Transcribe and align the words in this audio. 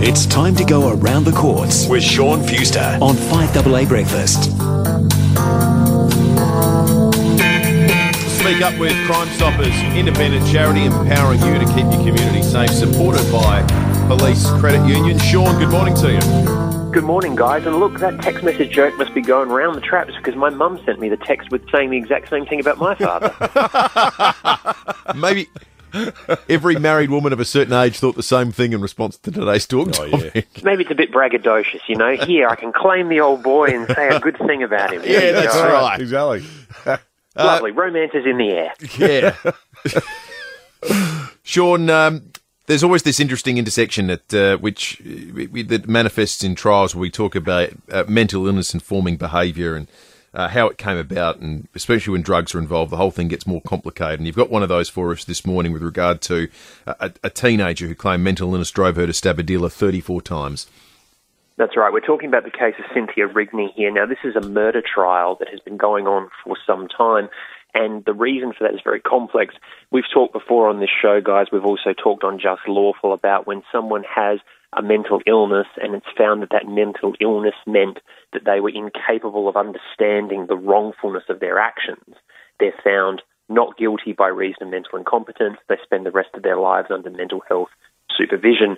It's 0.00 0.26
time 0.26 0.54
to 0.54 0.64
go 0.64 0.90
around 0.90 1.24
the 1.24 1.32
courts 1.32 1.88
with 1.88 2.04
Sean 2.04 2.40
Fewster 2.40 2.96
on 3.02 3.16
5AA 3.16 3.88
Breakfast. 3.88 4.44
Speak 8.38 8.62
Up 8.62 8.78
with 8.78 8.94
Crime 9.06 9.28
Stoppers, 9.30 9.74
independent 9.96 10.46
charity 10.46 10.84
empowering 10.84 11.40
you 11.40 11.58
to 11.58 11.66
keep 11.74 11.84
your 11.86 12.14
community 12.14 12.42
safe, 12.42 12.70
supported 12.70 13.28
by 13.32 13.66
Police 14.06 14.48
Credit 14.60 14.86
Union. 14.86 15.18
Sean, 15.18 15.58
good 15.58 15.70
morning 15.70 15.96
to 15.96 16.12
you. 16.12 16.92
Good 16.92 17.02
morning, 17.02 17.34
guys. 17.34 17.66
And 17.66 17.80
look, 17.80 17.98
that 17.98 18.22
text 18.22 18.44
message 18.44 18.70
joke 18.70 18.96
must 18.98 19.12
be 19.14 19.20
going 19.20 19.48
round 19.48 19.76
the 19.76 19.80
traps 19.80 20.14
because 20.16 20.36
my 20.36 20.48
mum 20.48 20.80
sent 20.86 21.00
me 21.00 21.08
the 21.08 21.16
text 21.16 21.50
with 21.50 21.68
saying 21.72 21.90
the 21.90 21.96
exact 21.96 22.30
same 22.30 22.46
thing 22.46 22.60
about 22.60 22.78
my 22.78 22.94
father. 22.94 23.34
Maybe 25.16 25.48
every 26.48 26.76
married 26.76 27.10
woman 27.10 27.32
of 27.32 27.40
a 27.40 27.44
certain 27.44 27.72
age 27.72 27.98
thought 27.98 28.14
the 28.16 28.22
same 28.22 28.52
thing 28.52 28.72
in 28.72 28.80
response 28.80 29.16
to 29.18 29.30
today's 29.30 29.66
talk 29.66 29.88
Oh, 29.98 30.10
topic. 30.10 30.46
Maybe 30.62 30.82
it's 30.82 30.90
a 30.90 30.94
bit 30.94 31.10
braggadocious, 31.12 31.80
you 31.88 31.96
know. 31.96 32.14
Here, 32.16 32.48
I 32.48 32.56
can 32.56 32.72
claim 32.72 33.08
the 33.08 33.20
old 33.20 33.42
boy 33.42 33.66
and 33.66 33.86
say 33.88 34.08
a 34.08 34.20
good 34.20 34.36
thing 34.38 34.62
about 34.62 34.92
him. 34.92 35.02
Yeah, 35.06 35.32
that's 35.32 35.54
Go. 35.54 35.64
right. 35.68 36.00
Exactly. 36.00 36.44
Lovely. 37.36 37.70
Romance 37.70 38.12
is 38.14 38.26
in 38.26 38.36
the 38.38 38.50
air. 38.50 38.72
Yeah. 38.98 39.52
Sean, 41.42 41.88
um, 41.90 42.30
there's 42.66 42.82
always 42.84 43.02
this 43.02 43.20
interesting 43.20 43.58
intersection 43.58 44.08
that 44.08 44.34
uh, 44.34 44.56
which 44.58 45.00
uh, 45.00 45.62
that 45.66 45.84
manifests 45.88 46.44
in 46.44 46.54
trials 46.54 46.94
where 46.94 47.00
we 47.00 47.10
talk 47.10 47.34
about 47.34 47.70
uh, 47.90 48.04
mental 48.08 48.46
illness 48.46 48.74
informing 48.74 49.16
behaviour 49.16 49.74
and 49.74 49.88
uh, 50.34 50.48
how 50.48 50.68
it 50.68 50.78
came 50.78 50.96
about, 50.96 51.38
and 51.38 51.68
especially 51.74 52.12
when 52.12 52.22
drugs 52.22 52.54
are 52.54 52.58
involved, 52.58 52.92
the 52.92 52.96
whole 52.96 53.10
thing 53.10 53.28
gets 53.28 53.46
more 53.46 53.62
complicated. 53.62 54.20
And 54.20 54.26
you've 54.26 54.36
got 54.36 54.50
one 54.50 54.62
of 54.62 54.68
those 54.68 54.88
for 54.88 55.12
us 55.12 55.24
this 55.24 55.46
morning 55.46 55.72
with 55.72 55.82
regard 55.82 56.20
to 56.22 56.48
a, 56.86 57.12
a 57.22 57.30
teenager 57.30 57.86
who 57.86 57.94
claimed 57.94 58.24
mental 58.24 58.52
illness 58.52 58.70
drove 58.70 58.96
her 58.96 59.06
to 59.06 59.12
stab 59.12 59.38
a 59.38 59.42
dealer 59.42 59.68
34 59.68 60.22
times. 60.22 60.66
That's 61.58 61.76
right. 61.76 61.92
We're 61.92 62.00
talking 62.00 62.28
about 62.28 62.44
the 62.44 62.52
case 62.52 62.74
of 62.78 62.84
Cynthia 62.94 63.26
Rigney 63.26 63.74
here. 63.74 63.90
Now, 63.90 64.06
this 64.06 64.18
is 64.22 64.36
a 64.36 64.40
murder 64.40 64.80
trial 64.80 65.36
that 65.40 65.48
has 65.48 65.58
been 65.58 65.76
going 65.76 66.06
on 66.06 66.30
for 66.44 66.56
some 66.64 66.86
time, 66.86 67.28
and 67.74 68.04
the 68.04 68.14
reason 68.14 68.52
for 68.52 68.64
that 68.64 68.74
is 68.74 68.80
very 68.82 69.00
complex. 69.00 69.54
We've 69.90 70.08
talked 70.12 70.32
before 70.32 70.68
on 70.68 70.80
this 70.80 70.90
show, 71.02 71.20
guys. 71.20 71.46
We've 71.52 71.64
also 71.64 71.92
talked 71.92 72.24
on 72.24 72.38
Just 72.38 72.62
Lawful 72.66 73.12
about 73.12 73.46
when 73.46 73.62
someone 73.70 74.04
has 74.04 74.40
a 74.72 74.82
mental 74.82 75.20
illness 75.26 75.66
and 75.80 75.94
it's 75.94 76.06
found 76.16 76.42
that 76.42 76.50
that 76.50 76.68
mental 76.68 77.14
illness 77.20 77.54
meant 77.66 77.98
that 78.32 78.44
they 78.44 78.60
were 78.60 78.70
incapable 78.70 79.48
of 79.48 79.56
understanding 79.56 80.46
the 80.46 80.56
wrongfulness 80.56 81.24
of 81.28 81.40
their 81.40 81.58
actions. 81.58 82.16
They're 82.60 82.74
found 82.84 83.22
not 83.48 83.78
guilty 83.78 84.12
by 84.12 84.28
reason 84.28 84.64
of 84.64 84.70
mental 84.70 84.98
incompetence. 84.98 85.56
They 85.68 85.76
spend 85.82 86.04
the 86.04 86.10
rest 86.10 86.30
of 86.34 86.42
their 86.42 86.58
lives 86.58 86.88
under 86.90 87.10
mental 87.10 87.42
health 87.48 87.68
supervision. 88.16 88.76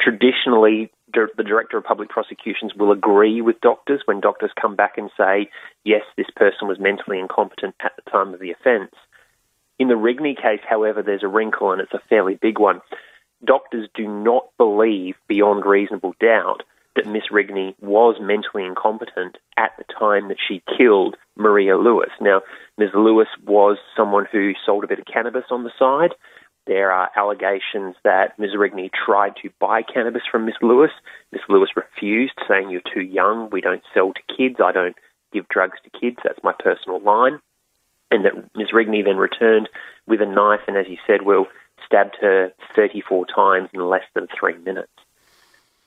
Traditionally, 0.00 0.90
the 1.12 1.44
Director 1.44 1.78
of 1.78 1.84
Public 1.84 2.08
Prosecutions 2.08 2.74
will 2.74 2.92
agree 2.92 3.40
with 3.40 3.60
doctors 3.60 4.02
when 4.04 4.20
doctors 4.20 4.50
come 4.60 4.76
back 4.76 4.98
and 4.98 5.10
say, 5.16 5.50
yes, 5.84 6.02
this 6.16 6.30
person 6.36 6.68
was 6.68 6.78
mentally 6.78 7.18
incompetent 7.18 7.74
at 7.80 7.92
the 7.96 8.10
time 8.10 8.34
of 8.34 8.40
the 8.40 8.50
offence. 8.50 8.94
In 9.78 9.88
the 9.88 9.94
Rigney 9.94 10.36
case, 10.36 10.60
however, 10.68 11.02
there's 11.02 11.22
a 11.22 11.28
wrinkle 11.28 11.72
and 11.72 11.80
it's 11.80 11.94
a 11.94 12.02
fairly 12.08 12.34
big 12.34 12.58
one. 12.58 12.80
Doctors 13.44 13.88
do 13.94 14.08
not 14.08 14.48
believe 14.58 15.14
beyond 15.28 15.64
reasonable 15.64 16.14
doubt 16.20 16.64
that 16.96 17.06
Miss 17.06 17.28
Rigney 17.30 17.76
was 17.80 18.16
mentally 18.20 18.64
incompetent 18.64 19.38
at 19.56 19.70
the 19.78 19.84
time 19.84 20.28
that 20.28 20.38
she 20.46 20.62
killed 20.76 21.16
Maria 21.36 21.78
Lewis. 21.78 22.10
Now, 22.20 22.42
Ms. 22.76 22.90
Lewis 22.94 23.28
was 23.46 23.78
someone 23.96 24.26
who 24.30 24.52
sold 24.66 24.82
a 24.82 24.88
bit 24.88 24.98
of 24.98 25.04
cannabis 25.04 25.44
on 25.50 25.62
the 25.62 25.70
side. 25.78 26.14
There 26.68 26.92
are 26.92 27.10
allegations 27.16 27.96
that 28.04 28.38
Ms. 28.38 28.50
Rigney 28.50 28.90
tried 28.92 29.36
to 29.42 29.48
buy 29.58 29.80
cannabis 29.80 30.20
from 30.30 30.44
Ms. 30.44 30.56
Lewis. 30.60 30.90
Ms. 31.32 31.40
Lewis 31.48 31.70
refused, 31.74 32.34
saying, 32.46 32.68
You're 32.68 32.82
too 32.82 33.00
young. 33.00 33.48
We 33.50 33.62
don't 33.62 33.82
sell 33.94 34.12
to 34.12 34.36
kids. 34.36 34.56
I 34.62 34.72
don't 34.72 34.94
give 35.32 35.48
drugs 35.48 35.78
to 35.84 35.98
kids. 35.98 36.18
That's 36.22 36.44
my 36.44 36.52
personal 36.52 37.00
line. 37.00 37.40
And 38.10 38.26
that 38.26 38.54
Ms. 38.54 38.68
Rigney 38.74 39.02
then 39.02 39.16
returned 39.16 39.70
with 40.06 40.20
a 40.20 40.26
knife 40.26 40.60
and, 40.68 40.76
as 40.76 40.86
you 40.88 40.98
said, 41.06 41.22
Will, 41.22 41.46
stabbed 41.86 42.18
her 42.20 42.52
34 42.76 43.24
times 43.34 43.70
in 43.72 43.80
less 43.80 44.04
than 44.14 44.28
three 44.38 44.58
minutes. 44.58 44.92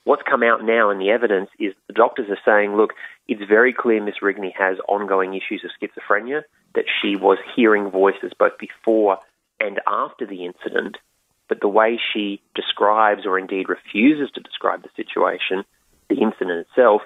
What's 0.04 0.24
come 0.28 0.42
out 0.42 0.64
now 0.64 0.90
in 0.90 0.98
the 0.98 1.12
evidence 1.12 1.52
is 1.60 1.76
the 1.86 1.94
doctors 1.94 2.28
are 2.32 2.40
saying, 2.44 2.76
look, 2.76 2.94
it's 3.28 3.44
very 3.48 3.72
clear 3.72 4.04
Ms. 4.04 4.16
Rigney 4.24 4.52
has 4.58 4.80
ongoing 4.88 5.36
issues 5.36 5.64
of 5.64 5.70
schizophrenia, 5.80 6.42
that 6.74 6.86
she 7.02 7.16
was 7.16 7.38
hearing 7.56 7.92
voices 7.92 8.32
both 8.38 8.58
before 8.58 9.20
and 9.62 9.80
after 9.88 10.26
the 10.26 10.46
incident, 10.46 10.98
but 11.48 11.62
the 11.62 11.68
way 11.68 12.00
she 12.14 12.42
describes 12.56 13.26
or 13.26 13.38
indeed 13.38 13.70
refuses 13.70 14.32
to 14.34 14.42
describe 14.42 14.84
the 14.84 14.90
situation, 14.96 15.64
the 16.10 16.16
incident 16.16 16.68
itself, 16.68 17.02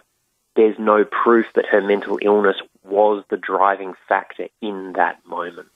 there's 0.56 0.78
no 0.80 1.04
proof 1.04 1.48
that 1.56 1.66
her 1.66 1.82
mental 1.82 2.18
illness 2.22 2.56
was 2.84 3.24
the 3.30 3.38
driving 3.38 3.94
factor 4.08 4.48
in 4.62 4.94
that 4.96 5.18
moment. 5.28 5.68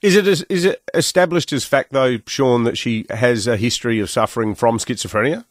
Is 0.00 0.14
it 0.14 0.26
is 0.28 0.64
it 0.64 0.80
established 0.94 1.52
as 1.52 1.64
fact 1.64 1.92
though, 1.92 2.18
Sean, 2.26 2.64
that 2.64 2.78
she 2.78 3.04
has 3.10 3.46
a 3.46 3.56
history 3.56 3.98
of 3.98 4.08
suffering 4.08 4.54
from 4.54 4.78
schizophrenia? 4.78 5.44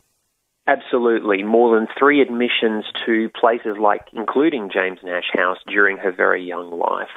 Absolutely. 0.68 1.44
More 1.44 1.78
than 1.78 1.88
three 2.00 2.22
admissions 2.22 2.86
to 3.06 3.30
places 3.40 3.78
like, 3.80 4.08
including 4.14 4.70
James 4.74 5.00
Nash 5.04 5.30
House 5.34 5.58
during 5.68 5.98
her 5.98 6.12
very 6.12 6.44
young 6.44 6.72
life. 6.78 7.10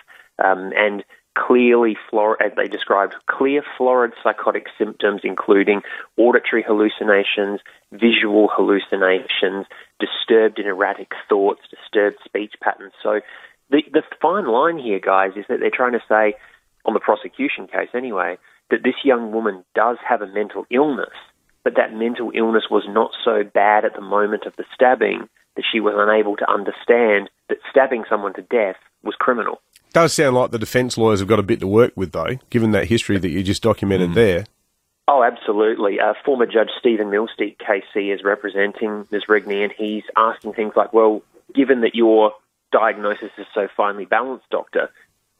Um, 0.44 0.72
and 0.76 1.04
clearly, 1.36 1.96
flor- 2.08 2.42
as 2.42 2.52
they 2.56 2.68
described, 2.68 3.14
clear 3.26 3.62
florid 3.76 4.12
psychotic 4.22 4.66
symptoms, 4.76 5.20
including 5.24 5.82
auditory 6.16 6.62
hallucinations, 6.62 7.60
visual 7.92 8.48
hallucinations, 8.52 9.66
disturbed 9.98 10.58
and 10.58 10.68
erratic 10.68 11.12
thoughts, 11.28 11.60
disturbed 11.70 12.16
speech 12.24 12.54
patterns. 12.62 12.92
So 13.02 13.20
the, 13.70 13.82
the 13.92 14.02
fine 14.20 14.46
line 14.46 14.78
here, 14.78 15.00
guys, 15.00 15.32
is 15.36 15.44
that 15.48 15.60
they're 15.60 15.70
trying 15.70 15.92
to 15.92 16.02
say, 16.08 16.34
on 16.84 16.94
the 16.94 17.00
prosecution 17.00 17.66
case 17.66 17.90
anyway, 17.94 18.38
that 18.70 18.82
this 18.82 19.04
young 19.04 19.32
woman 19.32 19.64
does 19.74 19.98
have 20.06 20.22
a 20.22 20.26
mental 20.26 20.66
illness, 20.70 21.14
but 21.62 21.76
that 21.76 21.92
mental 21.92 22.32
illness 22.34 22.64
was 22.70 22.84
not 22.88 23.10
so 23.24 23.42
bad 23.44 23.84
at 23.84 23.94
the 23.94 24.00
moment 24.00 24.46
of 24.46 24.56
the 24.56 24.64
stabbing 24.74 25.28
that 25.56 25.64
she 25.70 25.80
was 25.80 25.94
unable 25.96 26.36
to 26.36 26.50
understand 26.50 27.28
that 27.48 27.58
stabbing 27.70 28.04
someone 28.08 28.32
to 28.34 28.42
death 28.42 28.76
was 29.02 29.14
criminal. 29.18 29.60
Does 29.92 30.12
sound 30.12 30.36
like 30.36 30.50
the 30.50 30.58
defence 30.58 30.96
lawyers 30.96 31.18
have 31.20 31.28
got 31.28 31.38
a 31.38 31.44
bit 31.44 31.60
to 31.60 31.66
work 31.66 31.92
with 31.96 32.12
though, 32.12 32.38
given 32.50 32.70
that 32.72 32.86
history 32.86 33.18
that 33.18 33.28
you 33.28 33.42
just 33.42 33.62
documented 33.62 34.14
there. 34.14 34.46
Oh, 35.08 35.24
absolutely. 35.24 35.98
Uh, 35.98 36.14
former 36.24 36.46
Judge 36.46 36.70
Stephen 36.78 37.08
Milstead, 37.08 37.56
KC, 37.58 38.14
is 38.14 38.22
representing 38.22 39.08
Ms. 39.10 39.22
Rigney, 39.28 39.64
and 39.64 39.72
he's 39.76 40.04
asking 40.16 40.52
things 40.52 40.74
like, 40.76 40.92
well, 40.92 41.22
given 41.52 41.80
that 41.80 41.96
your 41.96 42.32
diagnosis 42.70 43.30
is 43.36 43.46
so 43.52 43.66
finely 43.76 44.04
balanced, 44.04 44.48
doctor, 44.50 44.88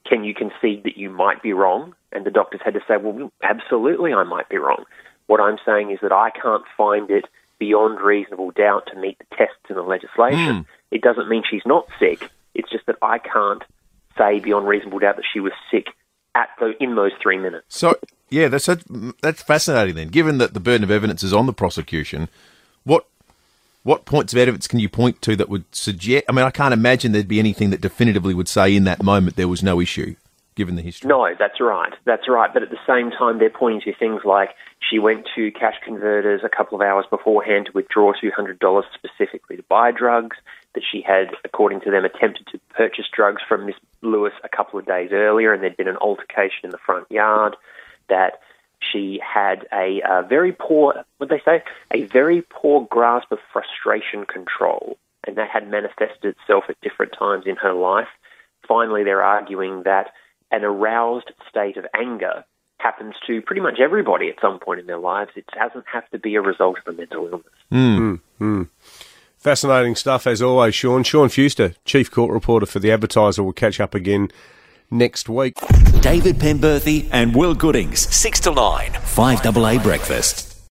can 0.06 0.25
you 0.25 0.34
concede 0.34 0.83
that 0.83 0.97
you 0.97 1.09
might 1.09 1.41
be 1.41 1.53
wrong? 1.53 1.94
And 2.10 2.27
the 2.27 2.33
doctors 2.33 2.60
had 2.65 2.75
to 2.75 2.81
say, 2.89 2.97
well, 2.97 3.31
absolutely, 3.44 4.12
I 4.12 4.25
might 4.25 4.49
be 4.49 4.56
wrong. 4.56 4.84
What 5.28 5.41
I'm 5.41 5.59
saying 5.65 5.93
is 5.93 6.00
that 6.03 6.10
I 6.10 6.31
can't 6.31 6.65
find 6.77 7.09
it 7.09 7.27
beyond 7.60 8.00
reasonable 8.00 8.50
doubt 8.50 8.89
to 8.93 8.99
meet 8.99 9.19
the 9.19 9.37
tests 9.37 9.55
in 9.69 9.77
the 9.77 9.83
legislation. 9.83 10.66
It 10.91 11.03
doesn't 11.03 11.28
mean 11.28 11.44
she's 11.49 11.62
not 11.65 11.87
sick. 12.00 12.28
It's 12.55 12.69
just 12.69 12.87
that 12.87 12.97
I 13.00 13.19
can't 13.19 13.62
say 14.16 14.41
beyond 14.41 14.66
reasonable 14.66 14.98
doubt 14.98 15.16
that 15.16 15.25
she 15.32 15.41
was 15.41 15.53
sick 15.71 15.87
at 16.34 16.48
the, 16.59 16.75
in 16.81 16.94
those 16.94 17.12
three 17.22 17.38
minutes. 17.38 17.66
So, 17.69 17.97
yeah, 18.28 18.48
that's 18.48 18.69
that's 19.22 19.43
fascinating. 19.43 19.94
Then, 19.97 20.09
given 20.09 20.38
that 20.38 20.54
the 20.54 20.60
burden 20.60 20.84
of 20.84 20.91
evidence 20.91 21.22
is 21.22 21.32
on 21.32 21.47
the 21.47 21.53
prosecution, 21.53 22.28
what 22.84 23.06
what 23.82 24.04
points 24.04 24.32
of 24.32 24.38
evidence 24.38 24.69
can 24.69 24.78
you 24.78 24.88
point 24.88 25.22
to 25.22 25.37
that 25.37 25.48
would 25.48 25.65
suggest? 25.75 26.25
I 26.28 26.32
mean, 26.32 26.44
I 26.44 26.50
can't 26.50 26.75
imagine 26.75 27.12
there'd 27.12 27.28
be 27.28 27.38
anything 27.38 27.71
that 27.71 27.81
definitively 27.81 28.34
would 28.34 28.48
say 28.48 28.75
in 28.75 28.84
that 28.84 29.03
moment 29.03 29.37
there 29.37 29.48
was 29.48 29.62
no 29.62 29.81
issue, 29.81 30.16
given 30.54 30.77
the 30.77 30.82
history. 30.82 31.09
No, 31.09 31.28
that's 31.38 31.60
right. 31.60 31.92
That's 32.04 32.28
right. 32.28 32.53
But 32.53 32.62
at 32.62 32.71
the 32.71 32.78
same 32.87 33.10
time, 33.10 33.38
they're 33.38 33.50
pointing 33.50 33.81
to 33.82 33.98
things 33.98 34.21
like 34.25 34.50
she 34.91 34.99
went 34.99 35.28
to 35.37 35.53
cash 35.53 35.77
converters 35.84 36.41
a 36.45 36.49
couple 36.49 36.77
of 36.77 36.83
hours 36.83 37.05
beforehand 37.09 37.67
to 37.67 37.73
withdraw 37.73 38.12
$200 38.12 38.83
specifically 38.95 39.57
to 39.57 39.63
buy 39.69 39.92
drugs, 39.92 40.37
that 40.75 40.83
she 40.91 41.01
had, 41.01 41.28
according 41.45 41.81
to 41.83 41.91
them, 41.91 42.04
attempted 42.04 42.47
to 42.48 42.59
purchase 42.71 43.07
drugs 43.15 43.42
from 43.48 43.66
Miss 43.66 43.77
Lewis 44.03 44.33
a 44.42 44.48
couple 44.48 44.78
of 44.78 44.87
days 44.87 45.10
earlier 45.13 45.53
and 45.53 45.63
there'd 45.63 45.77
been 45.77 45.89
an 45.89 45.97
altercation 45.97 46.65
in 46.65 46.71
the 46.71 46.78
front 46.78 47.10
yard, 47.10 47.57
that 48.09 48.41
she 48.81 49.21
had 49.22 49.66
a, 49.72 50.01
uh 50.09 50.22
very 50.22 50.53
poor, 50.53 51.04
what 51.19 51.28
they 51.31 51.41
say, 51.45 51.63
a 51.92 52.04
very 52.04 52.42
poor 52.42 52.87
grasp 52.91 53.31
of 53.31 53.39
frustration 53.53 54.25
control, 54.25 54.97
and 55.27 55.37
that 55.37 55.51
had 55.51 55.71
manifested 55.71 56.34
itself 56.37 56.65
at 56.69 56.81
different 56.81 57.13
times 57.16 57.45
in 57.47 57.57
her 57.57 57.75
life. 57.75 58.09
Finally, 58.66 59.04
they're 59.04 59.22
arguing 59.22 59.83
that 59.84 60.10
an 60.51 60.65
aroused 60.65 61.31
state 61.48 61.77
of 61.77 61.87
anger 61.95 62.45
happens 62.80 63.15
to 63.27 63.42
pretty 63.42 63.60
much 63.60 63.78
everybody 63.80 64.28
at 64.28 64.41
some 64.41 64.59
point 64.59 64.80
in 64.80 64.86
their 64.86 64.98
lives. 64.98 65.30
It 65.36 65.44
doesn't 65.54 65.84
have 65.92 66.09
to 66.10 66.18
be 66.18 66.34
a 66.34 66.41
result 66.41 66.78
of 66.78 66.94
a 66.94 66.97
mental 66.97 67.27
illness. 67.27 67.47
Hmm. 67.71 67.97
Hmm. 67.97 68.15
Hmm. 68.38 68.62
Fascinating 69.38 69.97
stuff 69.97 70.27
as 70.27 70.42
always, 70.42 70.74
Sean. 70.74 71.03
Sean 71.03 71.28
Fewster, 71.28 71.74
Chief 71.84 72.10
Court 72.10 72.30
Reporter 72.30 72.66
for 72.66 72.78
The 72.78 72.92
Advertiser, 72.92 73.42
will 73.42 73.54
catch 73.54 73.80
up 73.80 73.94
again 73.94 74.30
next 74.91 75.28
week. 75.28 75.54
David 76.00 76.36
Penberthy 76.36 77.09
and 77.10 77.34
Will 77.34 77.54
Goodings, 77.54 78.00
6 78.15 78.41
to 78.41 78.53
9, 78.53 78.91
5AA 78.92 79.82
Breakfast. 79.82 80.50